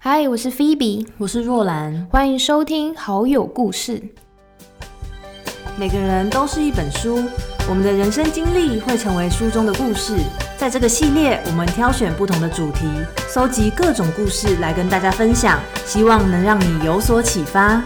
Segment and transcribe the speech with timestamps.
[0.00, 4.00] 嗨，我是 Phoebe，我是若兰，欢迎收听好友故事。
[5.76, 7.24] 每个人都是一本书，
[7.68, 10.16] 我们的人生经历会成为书中的故事。
[10.56, 12.86] 在这个系列，我们挑选不同的主题，
[13.26, 17.82] 搜集各种故事来跟大家分享，希望能让你有所启发。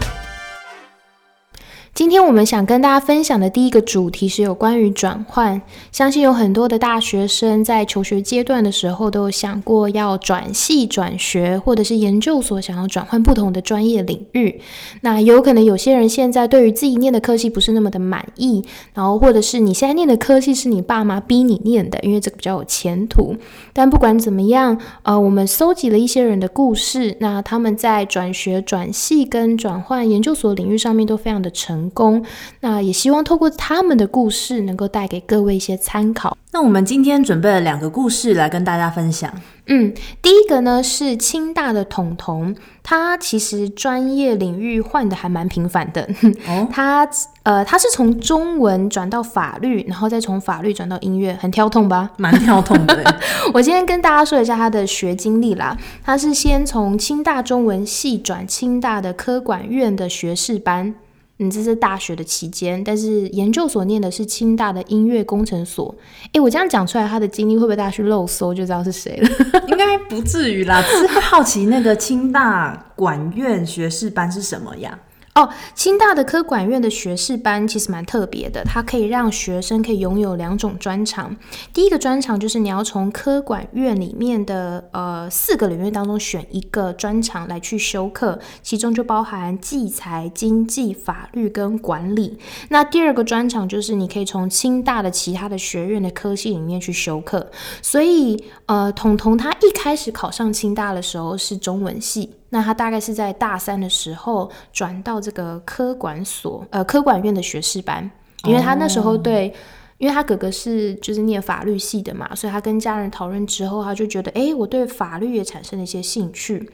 [1.95, 5.61] 今天我们想跟大家分享的第一个主题是有关于转换。
[5.91, 14.59] 相信有很多的大学生在求学阶段的时候都有想过要转系、转学，或者是研究所想要转换不同的专业领域。
[15.01, 23.35] 那有可能有些人现在对于自己念的科系不是那么的满意，然后或者是你现在念的科系是你爸妈逼你念的，因为这个比较有前途。
[23.71, 31.82] 但不管怎么样，呃，我们搜集了一些人的故事，那他们在转学、转系跟转换研究所领域上面都非常的成。
[31.83, 32.23] 成功，
[32.61, 36.37] 那也希望透过他们的故事，能够带给各位一些参考。
[36.51, 39.33] 那我们今天准备了两个故事来跟大家分享。
[39.65, 46.07] 嗯，第一个呢是清大的彤彤，他其实专业领域换的还蛮频繁的。
[46.47, 47.07] 哦， 他
[47.41, 52.11] 呃，他是从中文转到法律，然后再从法律转到音乐，很跳痛吧？
[52.17, 53.03] 蛮跳痛的。
[53.53, 55.75] 我今天跟大家说一下他的学经历啦。
[56.03, 60.93] 他是先从清大中文系转清大的科管院的学士班。
[61.37, 65.93] 你，这是大学的期间，但是研究所念的是清大的音乐工程所。
[66.33, 69.29] 诶，我这样讲出来，他的经历会不会大家去漏搜就知道是谁了？
[69.67, 74.97] 应该不至于啦，只是好奇那个清大管院学士班是什么呀？
[75.35, 81.35] 哦，清大的科管院的学士班其实蛮特别的，它可以让学生可以拥有两种专长。
[81.73, 92.37] 第一个专长就是你要从科管院里面的呃四个领域当中选一个专长来去修课，其中就包含计财、经济、法律跟管理。
[92.69, 97.49] 那第二个专长就是你可以从清大的其他的学院的科系里面去修课。
[97.81, 102.29] 所以呃，彤彤他一开始考上清大的时候是中文系。
[102.53, 108.07] 那他大概是在大三的时候转到这个科管所，呃，科管院的学士班，
[108.43, 109.51] 因为他那时候对，
[109.97, 116.69] 因为他哥哥是就是念法律系的嘛，所以他跟家人讨论之后，他就觉得，哎，我对法律也产生了一些兴趣，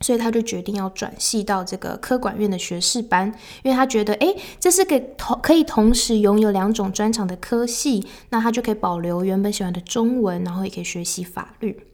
[0.00, 3.32] 所以他就决定要转系到这个科管院的学士班，
[3.62, 11.86] 因为他觉得，哎，这是个同可以同时拥有两种专长的科系，那他就可以保留原本喜欢的中文，然后也可以学习法律。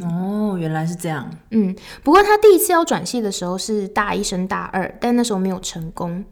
[0.00, 1.28] 哦，原来是这样。
[1.50, 6.24] 嗯，不过他第一次要转系的时候是大一升大二，但那时候没有成功。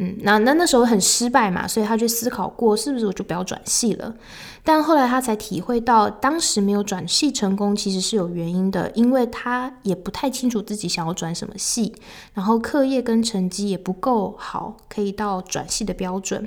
[0.00, 4.14] 嗯，那那那时候很失败嘛，所以他去思考过是不是我就不要转系了。
[4.68, 11.94] 但后来他才体会到，当时没有转系成功其实是有原因的，因为他也不太清楚自己想要转什么系，
[12.34, 16.46] 然后课业跟成绩也不够好，可以到转系的标准。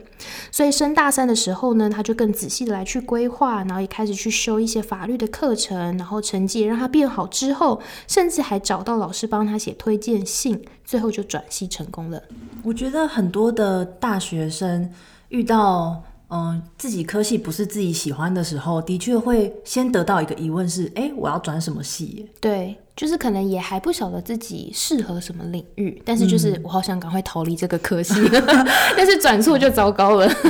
[0.52, 12.22] 所以升大三的时候呢，他就更仔细的来去规划，然后也开始去修一些法律的课程，然后成绩也让他变好之后，甚至还找到老师帮他写推荐信，最后就转系成功了。
[12.62, 14.94] 我觉得很多的大学生
[15.30, 16.03] 遇到
[16.34, 22.30] 嗯自己科系不是自己喜欢的时候，的确会先得到一个疑问是：哎，我要转什么系？
[22.40, 28.14] 对，就是可能也还不晓得自己适合什么领域，但是就是我好想赶快逃离这个科系，
[28.97, 30.28] 但是转错就糟糕了。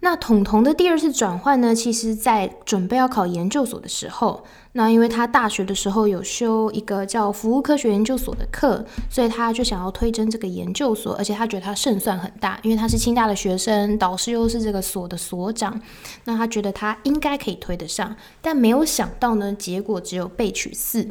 [0.00, 1.74] 那彤彤的第二次转换呢？
[1.74, 15.80] 其实，在准备要考研究所的时候，那因为他大学的时候有修一个叫服务科学研究所的课，所以他就想要推甄这个研究所，而且他觉得他胜算很大，因为他是清大的学生，导师又是这个所的所长，
[16.24, 21.08] 那他觉得他应该可以推得上，但没有想到呢，结果只有被取四。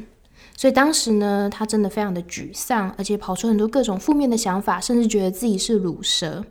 [0.58, 6.44] 所以当时呢，他真的非常的沮丧，而且跑出很多各种负面的想法，甚至觉得自己是卤蛇。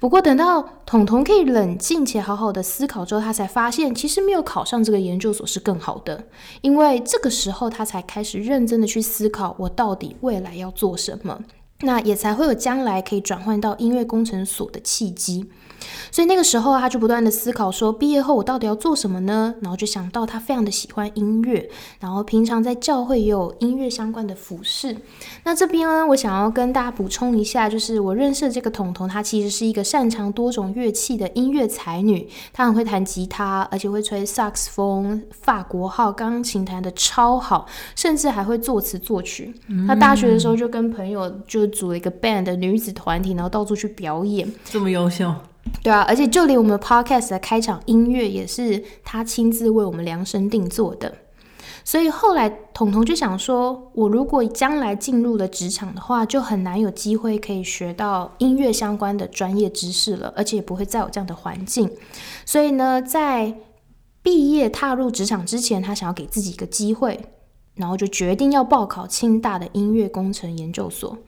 [0.00, 6.24] 不过等到彤彤可以冷静且好好的思考之后，他才发现其实没有考上这个研究所是更好的，
[6.62, 11.40] 因为这个时候他才开始认真的去思考，我到底未来要做什么，
[11.82, 15.48] 那也才会有将来可以转换到音乐工程所的契机。
[16.10, 19.54] 所以那个时候，他就不断的思考说，毕业后我到底要做什么呢？
[19.60, 21.68] 然后就想到他非常的喜欢音乐，
[22.00, 24.96] 然后平常在教会也有音乐相关的服饰。
[25.44, 32.28] 那这边呢，我想要跟大家补充一下，就是我认识的这个彤彤，她其实是一个擅长多种乐器的音乐才女。
[32.52, 37.66] 她很会弹吉他，而且会吹萨克斯风、法国号钢琴，弹的超好，
[37.96, 39.52] 甚至还会作词作曲。
[39.86, 45.34] 她大学的时候就跟朋友就组了一个 band 的女子团体，然后到处去表演，这么优秀。
[45.82, 51.14] 对啊，而且就连我们 podcast 的开场音乐也是他亲自为我们量身定做的。
[51.84, 61.90] 所以后来彤彤就想说，我如果将来进入了职场的话，就很难有机会可以学到音乐相关的专业知识了，而且也不会再有这样的环境。
[62.46, 63.56] 所以呢，在
[64.22, 67.20] 毕业踏入职场之前，他想要给自己一个机会。
[67.76, 71.18] 然后就决定要报考清大的音乐工程研究所。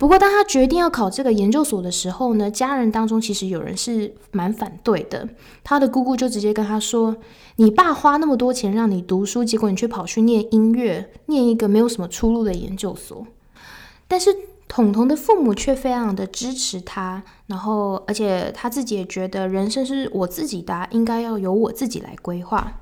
[0.00, 5.28] 不过，当他决定要考这个研究所的时候呢，家人当中其实有人是蛮反对的。
[5.62, 7.14] 他的姑姑就直接跟他说
[7.56, 13.26] ：“你爸花那么多钱让你读书，结果你却跑去念音乐，念一个没有什么出路的研究所。”
[14.08, 14.34] 但是，
[14.66, 22.80] 彤彤的父母却非常的支持他，然后而且他自己也觉得人生是我自己的，应该要由我自己来规划。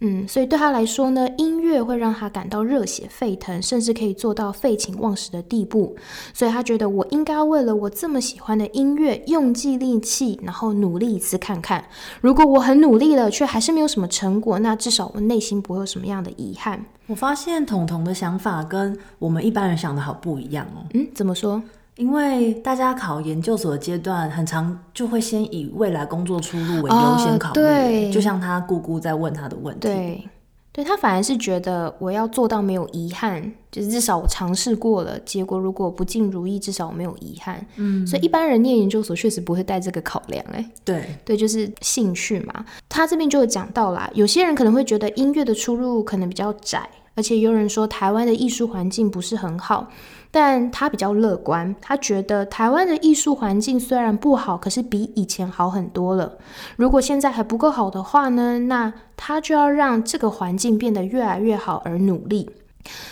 [0.00, 5.94] 嗯，所以对他来说呢，音乐会让他感到热血沸腾，甚至可以做到废寝忘食的地步。
[6.32, 11.84] 所以他觉得我应该为了我这么喜欢的音乐用尽力气，然后努力一次看看。
[12.22, 16.84] 如果我很努力了，却还是没有什么成果，那至少我内心不会有什么样的遗憾。
[17.06, 20.86] 我发现彤彤的想法跟我们一般人想的好不一样哦。
[20.94, 21.62] 嗯，怎么说？
[22.00, 29.80] 因为大家考研究所的阶段，很常就会先以未来工作出路为优先考虑，就像他姑姑在问他的问题。
[29.80, 30.28] 对，
[30.72, 37.64] 对他反而是觉得我要做到没有遗憾，就是至少我尝试过了，结果如果不尽如意，至少我没有遗憾。
[37.76, 40.42] 嗯，所以一般人念研究所确实不会带这个考量。
[40.52, 42.64] 哎，对，对，就是兴趣嘛。
[42.88, 49.88] 他这边就有讲到啦，有些人可能会觉得音乐的出路可能比较窄，而且有人说台湾的艺术环境不是很好。
[50.32, 56.38] 但他比较乐观，他觉得台湾的艺术环境虽然不好，可是比以前好很多了。
[56.76, 62.48] 如果现在还不够好的话呢，那他就要让这个环境变得越来越好而努力。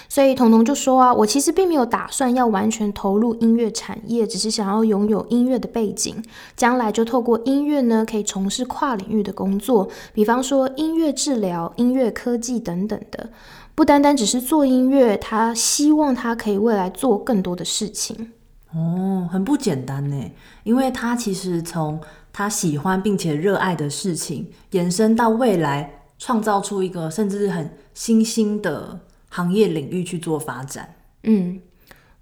[0.08, 6.22] 所以彤彤就说啊，我其实并没有打算要完全投入音乐产业，只是想要拥有音乐的背景，
[6.56, 13.30] 将来就透过音乐呢，可以从事跨领域的工作，比方说音乐治疗、音乐科技等等的。
[13.78, 18.32] 不单单只是做音乐，他希望他可以未来做更多的事情。
[18.74, 20.32] 哦，很不简单呢，
[20.64, 22.00] 因为他其实从
[22.32, 28.98] 他喜欢并且热爱的事情，延伸到未来，创造出一个甚至是很新兴的
[29.28, 30.96] 行业领域去做发展。
[31.22, 31.60] 嗯。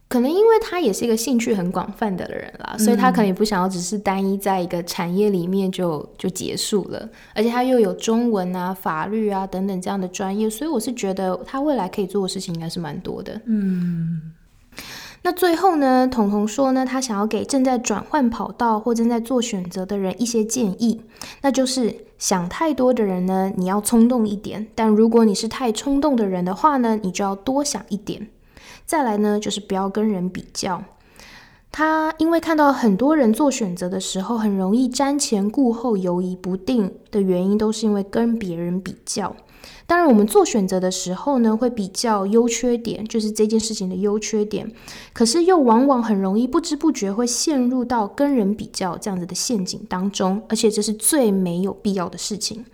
[0.09, 7.09] 可能因为他也是一个兴趣很广泛的人啦，所以他可能也不想要只是单一在一个产业里面就就结束了。
[7.35, 13.41] 而且他又有中文啊、法律啊等等这样的专业，所以我是觉得他未来可以做的事情应该是蛮多的。
[13.47, 14.33] 嗯，
[15.23, 21.01] 那最后呢，彤彤说呢，他想要给正在转换跑道或正在做选择的人一些建议，
[21.43, 28.29] 那就是想太多的人呢，你要冲动一点；但如果你是太冲动的人的话呢，你就要多想一点。
[28.87, 30.83] 再来呢，就是不要跟人比较。
[31.71, 39.37] 他因为看到很多人做选择的时候，很容易瞻前顾后、犹疑不定的原因，都是因为跟别人比较。
[39.87, 44.73] 当然，我们做选择的时候呢，会比较优缺点，就是这件事情的优缺点。
[45.13, 52.65] 可是又往往很容易不知不觉会陷入到跟人比较这样子的陷阱当中，而且这是最没有必要的事情。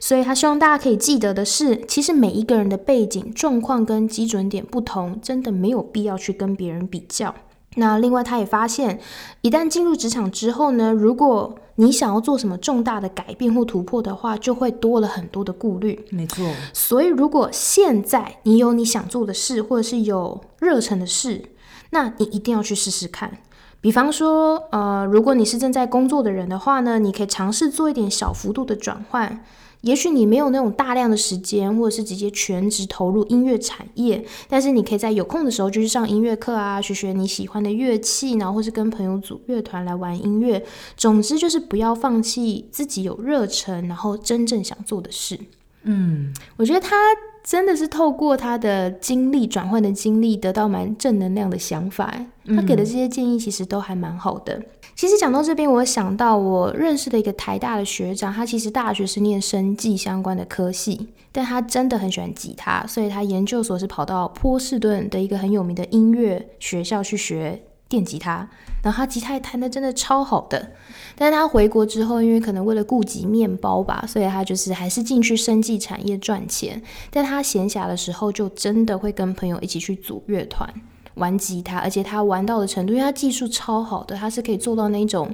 [0.00, 7.34] 所以他希望大家可以记得的是，其实每一个人的背景状况跟基准点不同，真的没有必要去跟别人比较。
[7.76, 8.98] 那另外，他也发现，
[9.42, 16.04] 一旦进入职场之后呢，如果你想要做什么重大的改变或突破的话，就会多了很多的顾虑。
[16.10, 16.44] 没错。
[16.72, 21.50] 所以，如果现在你有你想做的事，或者是有热忱的事，
[21.90, 23.38] 那你一定要去试试看。
[23.82, 29.44] 比方说，呃，如果你是正在工作的人的话呢，你可以尝试做一点小幅度的转换。
[29.86, 40.62] 也许你没有那种大量的时间，或者是直接全职投入音乐产业，但是你可以在有空的时候就去上音乐课啊，学学你喜欢的乐器，然后或是跟朋友组乐团来玩音乐。
[40.96, 45.38] 总之就是不要放弃自己有热忱，然后真正想做的事。
[45.84, 46.96] 嗯，我觉得他
[47.44, 52.12] 真的是透过他的经历转换的经历，得到蛮正能量的想法。
[52.48, 54.60] 他给的这些建议其实都还蛮好的。
[54.96, 68.48] 其实讲到这边，我想到我认识的一个台大的学长，他其实大学是念生技相关的科系，但他真的很喜欢吉他，所以他研究所是跑到波士顿的一个很有名的音乐学校去学电吉他，
[68.82, 70.72] 然后他吉他弹的真的超好的。
[71.14, 76.82] 但是他回国之后，因为可能为了顾及面包吧，所以他就是还是进去生技产业赚钱。
[77.10, 80.72] 但他闲暇的时候，就真的会跟朋友一起去组乐团。
[81.16, 85.28] 玩吉他，而且他玩到的程度，因为他技术超好的，他是可以做到那种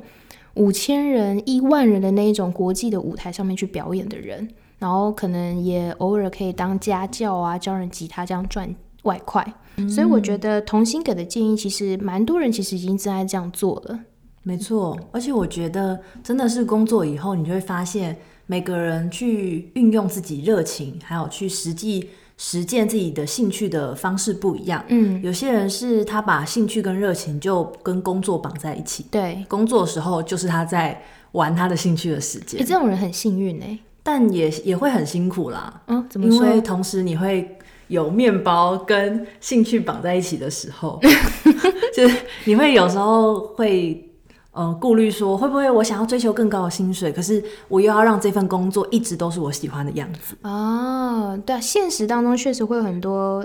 [0.55, 4.49] 五千人、一万人的那一种国际的舞台上面去表演的人，
[4.79, 9.47] 然后可能也偶尔可以当家教啊，教人吉他这样赚外快。
[9.89, 13.99] 所以我觉得童心给的建议，其实蛮多人其实已经正在这样做了。
[14.43, 22.09] 没错，而且我觉得真的是工作以后，你就会发现每个人去运用自己热情，还有去实际。
[22.45, 31.01] 实践自己的兴趣的方式不一样，嗯，有些人是他把兴趣跟热情就跟工作绑在一起，对，工作的时候就是他在
[31.33, 32.61] 玩他的兴趣的时间。
[32.61, 36.35] 哎，这种人很幸运哎，但也也会很辛苦啦，嗯，怎么说？
[36.35, 37.57] 因为同时你会
[37.87, 41.01] 有面包跟兴趣绑在一起的时候，
[41.95, 44.12] 就是你会有时候会
[44.53, 50.37] 呃顾虑说，会不会我想要追求更高的薪水，可是我又要让这份工作一直都是我喜欢的样子。
[50.43, 53.45] 哦，对啊，现实当中确实会有很多。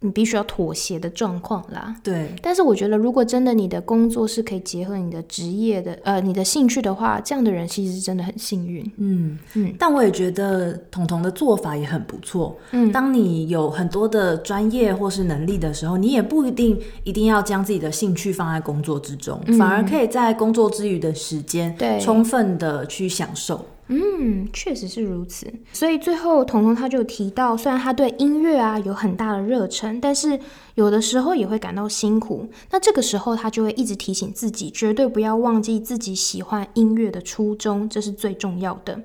[0.00, 1.94] 你必须要妥协的状况啦。
[2.02, 8.82] 对，但是我觉得，如果真的你的工作是可以结合你的职业的，呃，你的兴趣的话，这样的人其实是真的很幸运。
[8.96, 9.74] 嗯嗯。
[9.78, 12.56] 但我也觉得彤彤的做法也很不错。
[12.72, 23.64] 嗯，当你有很多的专业或是能力的时候，你也不一定一定要将自己的兴趣放在工作之中，反而可以在工作之余的时间，对，充分的去享受。
[23.92, 25.52] 嗯，确实是如此。
[25.72, 30.38] 所以最后，彤彤他就提到，虽然他对音乐啊有很大的热忱，但是
[30.76, 32.48] 有的时候也会感到辛苦。
[32.70, 39.02] 那这个时候，他就会一直提醒自己，绝对不要忘记自己喜欢音乐的初衷，这是最重要的。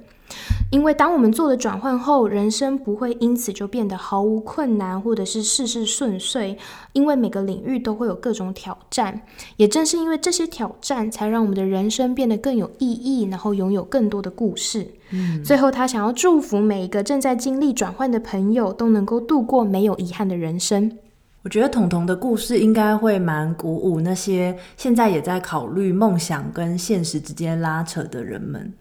[0.71, 6.57] 因为当我们做了转换后，人生不会因此就变得毫无困难，或者是事事顺遂。
[6.93, 9.21] 因为每个领域都会有各种挑战，
[9.57, 14.87] 也正是因为这些挑战，才让我们的人生变得更有意义，然后拥有更多的故事。
[15.11, 20.97] 嗯，最后他想要祝福每一个正在经历转换的朋友，都能够度过没有遗憾的人生。
[21.43, 28.73] 我觉得彤彤的故事应该会蛮鼓舞那些现在也在考虑梦想跟现实之间拉扯的人们。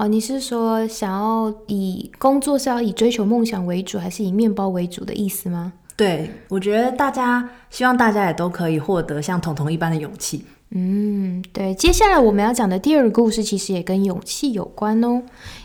[0.00, 5.74] 哦，你是说想要以工作是要以追求梦想为主，还是以面包为主的意思吗？
[5.94, 10.42] 对，我觉得大家希望大家也都可以获得像彤彤一般的勇气。
[10.70, 11.74] 嗯，对。
[11.74, 15.20] 接下来我们要讲的第二个故事，其实也跟勇气有关哦。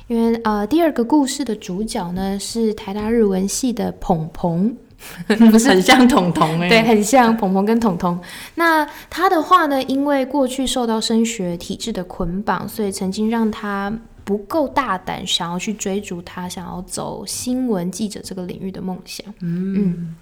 [0.07, 4.75] 因为呃，第二个故事的主角呢是台大日文系的鹏鹏，
[5.49, 6.67] 不是很像彤彤哎？
[6.69, 8.19] 对，很像鹏鹏跟彤彤。
[8.55, 13.97] 那他的话呢，因为过去受到升学体制的捆绑，所以曾经让他。
[14.25, 19.23] 不够大胆，想要去追逐他想要走新闻记者这个领域的梦想。
[19.39, 20.15] 嗯，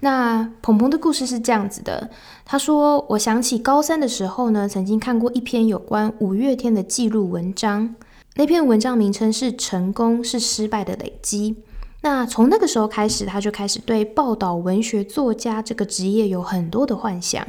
[0.00, 2.10] 那鹏鹏的故事是这样子的。
[2.44, 7.94] 他说：“我想起高三的时候呢，曾经看过一篇有关五月天的记录文章。
[8.34, 11.52] 那篇文章名称是《成功是失败的累积》。
[12.00, 17.46] 那从那个时候开始，他就开始对报道文学作家这个职业有很多的幻想。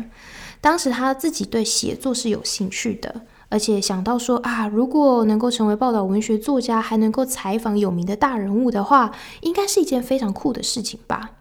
[0.62, 9.12] 当时他自己对写作是有兴趣的。”而且想到说啊，如果能够成为报道文学作家，还能够采访有名的大人物的话，
[9.42, 11.32] 应该是一件非常酷的事情吧。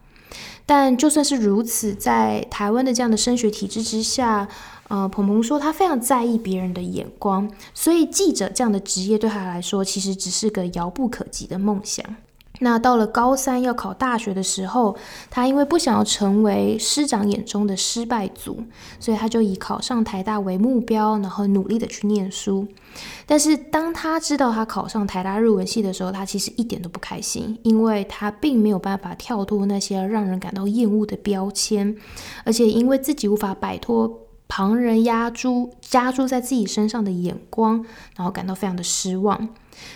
[0.66, 4.48] 但就算是如此，在台湾的这样的升学体制之下，
[4.88, 12.04] 呃，鹏鹏说他非常在意别人的眼光，所以记者这样的职业对他来说，其实只是个遥不可及的梦想。
[12.60, 14.96] 那到了高三要考大学的时候，
[15.28, 18.62] 他因为不想要成为师长眼中的失败组，
[19.00, 22.66] 所以他就以考上台大为目标，然后努力的去念书。
[23.26, 31.96] 但是当他知道他考上台大日文系的时候，他其实一点都不开心，因为他并没有办法跳脱那些让人感到厌恶的标签，
[32.44, 37.84] 而且因为自己无法摆脱旁人压注加注在自己身上的眼光，
[38.16, 39.48] 然后感到非常的失望。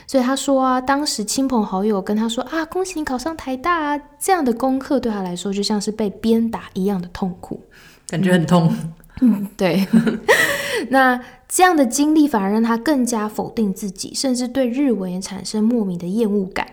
[0.07, 7.61] 所以他说啊，当时亲朋好友跟他说啊，恭喜你考上台大啊，这样的功课对他来说就像是被鞭打一样的痛苦，
[8.09, 8.75] 感觉很痛。
[9.21, 9.87] 嗯，对。
[10.91, 16.67] 那这样的经历反而让他更加否定自己，甚至对日文也产生莫名的厌恶感。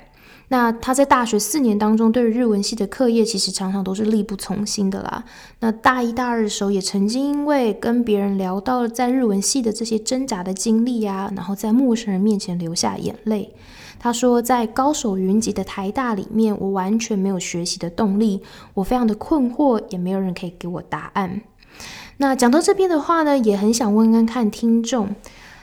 [0.49, 5.23] 那他在大学四年当中，对于日文系的课业其实常常都是力不从心的啦。
[5.59, 13.53] 那大一、大二的时候，也曾经因为跟别人聊到了在日文系的这些挣扎的经历啊，然后在陌生人面前流下眼泪。
[13.97, 18.41] 他说，在高手云集的台大里面，我完全没有学习的动力，
[18.75, 21.41] 我非常的困惑，也没有人可以给我答案。
[22.17, 25.15] 那讲到这边的话呢，也很想问问看听众，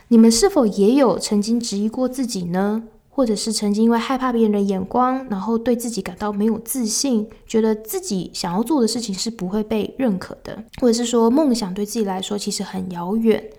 [0.09, 2.83] 你们是否也有曾经质疑过自己呢？
[3.14, 13.50] 或者是曾经因为害怕别人的眼光，然后对自己感到没有自信，觉得自己想要做的事情是不会被认可的，或者是说梦想对自己来说其实很遥远，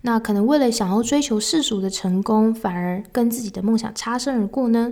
[0.00, 4.90] 那可能为了想要追求世俗的成功，反而跟自己的梦想擦身而过呢？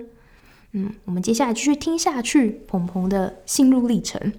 [0.73, 4.35] 嗯，我们接下来继续听下去，鹏鹏的心路历程。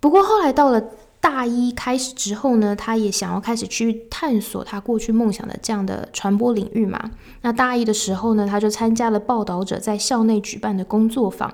[0.00, 0.82] 不过后来到了。
[1.26, 7.10] 大一开始之后呢，他也想要开始去探索他过去梦想的这样的传播领域嘛。
[7.42, 11.52] 那大一的时候呢，他就参加了报道者在校内举办的工作坊。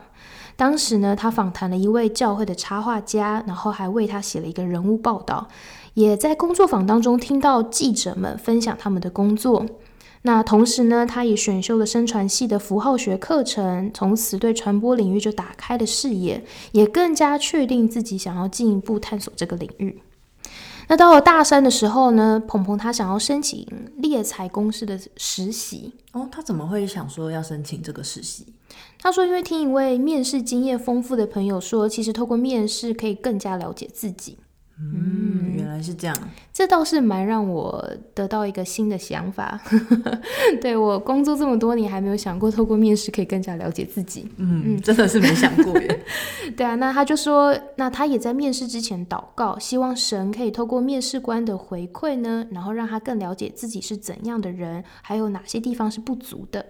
[0.57, 5.49] 当时呢，他访谈了一位教会的插画家，然后还为他写了一个人物报道。
[5.95, 9.64] 也在工作坊当中听到记者们分享他们的工作。
[10.25, 20.00] 那同时呢，他也选修了声传系的符号学课程，从此对传播领域就打开了视野，也更加确定自己想要进一步探索这个领域。
[20.88, 25.93] 那到了大三的时候呢，鹏鹏他想要申请猎才公司的实习。
[26.12, 28.47] 哦，他怎么会想说要申请这个实习？
[29.00, 34.37] 他说，因为听一位面试经验丰富的朋友说，其实透过面试可以更加了解自己。
[34.81, 36.17] 嗯，原来是这样，
[36.52, 39.61] 这倒是蛮让我得到一个新的想法。
[40.61, 44.29] 对我工作这么多年，还没有想过透过面试可以更加了解自己。
[44.38, 46.05] 嗯，真的是没想过耶。
[46.57, 56.64] 对啊，那他就说，那他也在面试之前祷告，希望神可以透过面试官的回馈呢，然后让他更了解自己是怎样的人，还有哪些地方是不足的。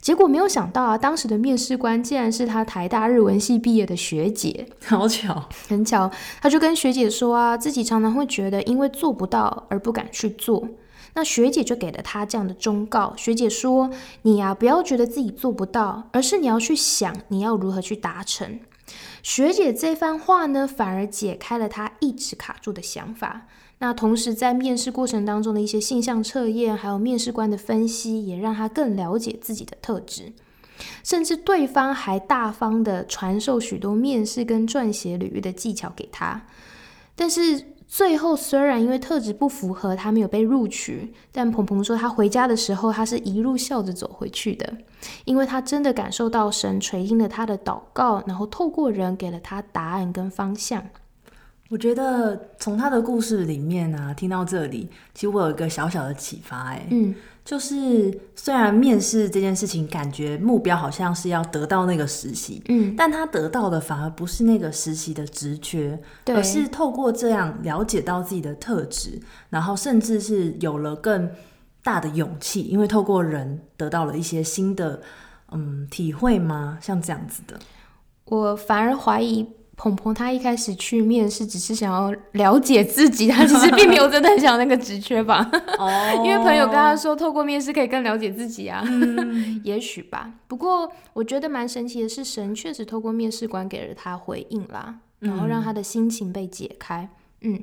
[0.00, 6.10] 结果没有想到啊，当时的面试官竟然是他台大日文系毕业的学姐，好巧，很巧。
[6.40, 10.68] 他就跟学姐说啊，自己常常会觉得因为做不到而不敢去做。
[11.14, 13.90] 那学姐就给了他这样的忠告，学姐说
[14.22, 18.60] ：“你呀，不要觉得自己做不到，而是你要去想你要如何去达成。”
[19.22, 23.46] 学姐这番话呢，反而解开了他一直卡住的想法。
[23.80, 30.32] 那同时，在面试过程当中的一些性向测验，还有面试官的分析，也让他更了解自己的特质。
[31.02, 36.46] 甚至对方还大方的传授许多面试跟撰写履历的技巧给他。
[37.16, 44.76] 但是最后，虽然因为特质不符合，他没有被录取，但鹏鹏说他回家的时候，他是一路笑着走回去的，
[45.24, 50.84] 因为他真的感受到神垂听了他的祷告，然后透过人给了他答案跟方向。
[51.68, 69.20] 我觉得从他的故事里面啊，听到这里，其实我有一个小小的启发，哎，嗯，就是虽然面试这件事情感觉目标好像是要得到那个实习，嗯，但他得到的反而不是那个实习的职缺，对而是透过这样了解到自己的特质，
[69.50, 71.30] 然后甚至是有了更
[71.82, 75.02] 大的勇气，因为透过人得到了一些新的
[75.52, 76.78] 嗯体会吗？
[76.80, 77.60] 像这样子的，
[78.24, 79.46] 我反而怀疑
[79.78, 85.48] 鹏鹏他一开始去面试只是想要了解自己，他其实并没有真的很想要那个职缺吧。
[85.78, 90.30] 哦因为朋友跟他说，透过面试可以更了解自己啊，嗯 也许吧。
[90.48, 97.08] 不过我觉得蛮神奇的是，神确实透过面试官给了他回应啦，然后让他的心情被解开。
[97.42, 97.62] 嗯，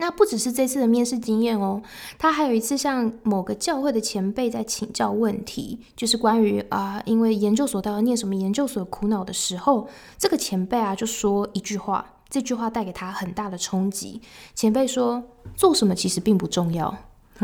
[0.00, 1.80] 那不只是这次的面试经验哦，
[2.18, 9.86] 他还有一次向某个教会的前辈在请教问题，就是关于啊、因为研究所到底要念什么研究所苦恼的时候，
[10.16, 14.22] 这个前辈啊就说一句话，这句话带给他很大的冲击。
[14.54, 15.22] 前辈说
[15.54, 16.96] ：“做什么其实并不重要。”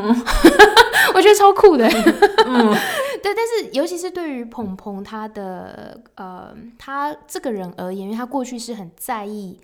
[1.14, 1.86] 我觉得超酷的。
[2.48, 2.74] 嗯
[3.22, 9.58] 对，但是尤其是对于鹏鹏他的呃，他这个人而言，因为他过去是很在意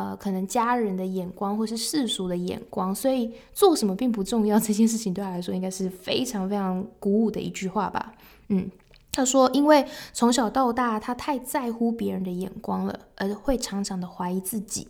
[0.00, 4.58] 呃，可能家人的眼光或是世俗的眼光，所以做什么并不重要。
[4.58, 8.14] 这件事情对他来说，应该是非常非常鼓舞的一句话吧。
[8.48, 8.70] 嗯，
[9.12, 14.88] 他说，因为从小到大，他太在乎别人的眼光了，而会常常的怀疑自己。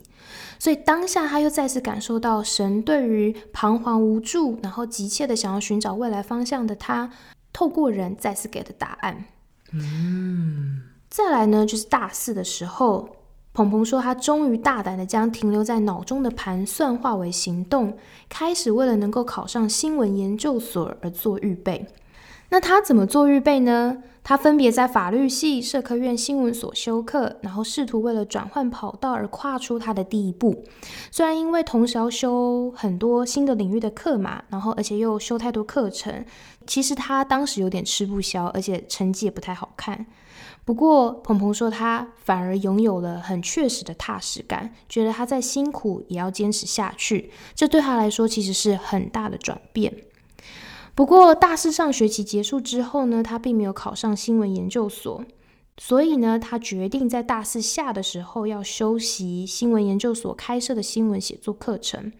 [0.57, 7.11] 所以当下他又再次感受到神对于彷徨无助，然后急切的想要寻找未来方向的他，
[7.51, 9.25] 透过人再次给的答案。
[9.73, 13.09] 嗯，再来呢，就是大四的时候，
[13.53, 17.97] 鹏鹏说他终于大胆的将停留在脑中的盘算化为行动，
[18.29, 21.87] 开始为了能够考上新闻研究所而做预备。
[22.49, 24.03] 那他怎么做预备呢？
[24.23, 30.63] 他分别在法律系、社科院新闻所修课，然后试图为了转换跑道而跨出他的第一步。
[31.09, 36.23] 虽然因为同时要修很多新的领域的课嘛，然后而且又修太多课程，
[36.67, 40.05] 其实他当时有点吃不消，而且成绩也不太好看。
[40.63, 49.93] 不过鹏鹏说他反而拥有了很确实的踏实感，觉得他再辛苦也要坚持下去，这对他来说其实是很大的转变。
[50.93, 55.23] 不过大四上学期结束之后呢，他并没有考上新闻研究所，
[55.77, 62.11] 所以呢，他决定在大四下的时候要修习新闻研究所开设的新闻写作课程。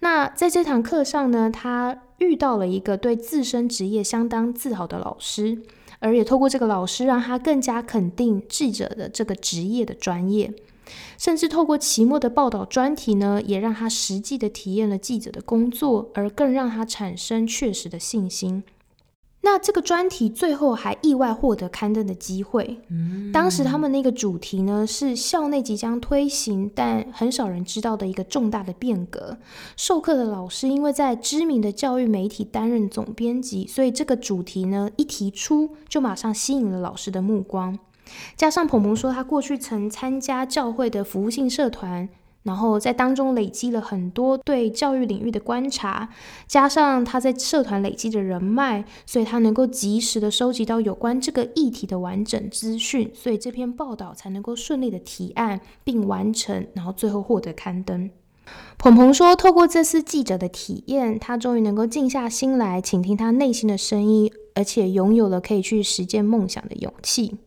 [0.00, 5.62] 那在这堂课上呢，他遇到了一个对自身职业相当自豪的老师，
[6.04, 10.52] 而也透过这个老师，让他更加肯定记者的这个职业的专业。
[11.16, 18.62] 甚至透过期末的报道专题呢，也让他实际的体验了记者的工作，而更让他产生确实的信心。
[19.44, 22.78] 那这个专题最后还意外获得刊登的机会。
[22.88, 29.36] 嗯当时他们那个主题呢是校内即将推行，但很少人知道的一个重大的变革。
[29.76, 37.78] 授课的老师因为在知名的教育媒体担任总编辑，所以这个主题呢一提出就马上吸引了老师的目光。
[38.36, 42.08] 加上鹏鹏说他过去曾参加教会的服务性社团，
[42.44, 46.08] 然后在当中累积了很多对教育领域的观察，
[46.46, 58.10] 加上他在社团累积的人脉，所以他能够及时的收集到有关这个议题的完整资讯，所以这篇报道才能够顺利的提案并完成，然后最后获得刊登。
[58.76, 67.38] 鹏鹏说，透过这次记者的体验，他终于能够静下心来，倾听他内心的声音，而且拥有了可以去实践梦想的勇气。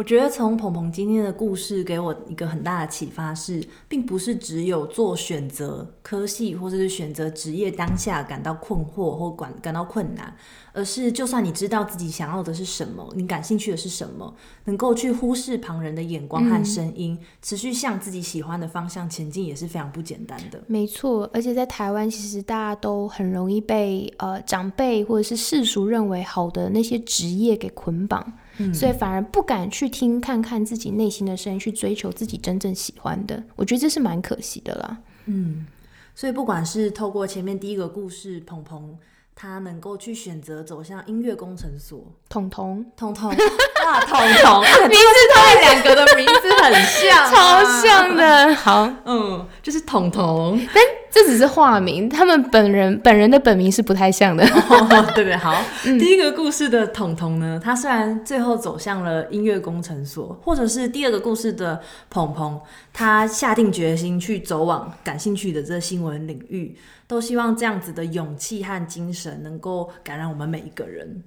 [0.00, 10.34] 我觉得从鹏鹏今天的故事给我一个很大的启发是，并不是只有做选择科系或者是选择职业当下感到困惑或感感到困难，
[10.72, 14.34] 而是就算你知道自己想要的是什么，你感兴趣的是什么，
[14.64, 20.64] 能够去忽视旁人的眼光和声音，持续向自己喜欢的方向前进，也是非常不简单的。
[20.66, 28.32] 没错，而且在台湾，其实大家都很容易被呃长辈或者是世俗认为好的那些职业给捆绑。
[28.74, 33.42] 所以反而不敢去听，看看自己内心的声音，去追求自己真正喜欢的。
[33.56, 34.98] 我觉得这是蛮可惜的啦。
[35.26, 35.66] 嗯，
[36.14, 38.98] 所以不管是透过前面第一个故事，鹏鹏。
[39.32, 48.54] 他能够去选择走向音乐工程所，彤彤，彤彤，啊，彤彤， 名字他们两个的名字很像，超像的。
[48.54, 54.44] 好，嗯，就是彤彤，但这只是化名，他们本人本人的本名是不太像的，
[55.14, 55.36] 对不对？
[55.36, 62.60] 好，第一个故事的彤彤呢，他虽然最后走向了音乐工程所，或者是第二个故事的鹏鹏，
[62.92, 66.76] 他下定决心去走往感兴趣的这新闻领域。
[67.06, 71.24] 都希望这样子的勇气和精神能够感染我们每一个人。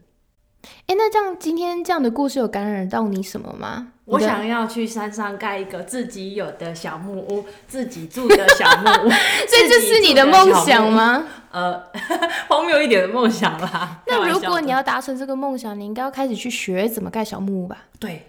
[0.88, 3.88] 哎，那这样今天这样的故事有感染到你什么吗？
[4.06, 9.10] 我想要去山上盖一个自己有的小木屋，自己住的小木屋。
[9.48, 11.24] 所以这是你的梦想吗？
[11.52, 11.82] 呃，
[12.50, 14.02] 荒谬一点的梦想啦。
[14.08, 17.78] 那如果你要达成这个梦想，你应该要开始去学怎么盖小木屋吧？
[18.00, 18.28] 对，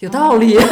[0.00, 0.56] 有道理。
[0.58, 0.68] 盲点。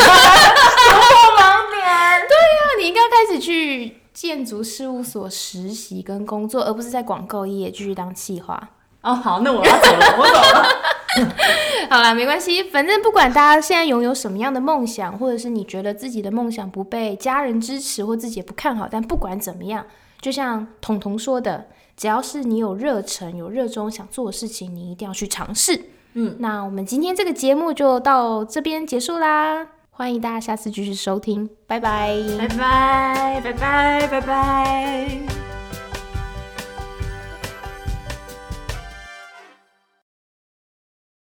[2.28, 4.00] 对呀，你应该开始去。
[4.14, 8.68] 建筑事务所实习跟工作，而不是在广告业继续当企划。
[9.00, 10.64] 哦，好，那我要走了，我走了。
[11.90, 19.84] 好啦，没关系，反正不管大家现在拥有什么样的梦想，或者是你觉得自己的梦想不被家人支持，或自己也不看好，但不管怎么样，
[20.20, 25.80] 就像彤彤说的，只要是你有热忱、有热衷想做的事情，你一定要去尝试。
[26.14, 29.66] 嗯，那我们今天这个节目就到这边结束啦。
[29.90, 35.53] 欢迎大家下次继续收听，拜拜，拜拜，拜拜，拜拜。